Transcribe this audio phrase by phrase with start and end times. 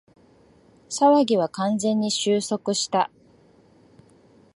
[0.89, 3.11] 騒ぎは完全に収束した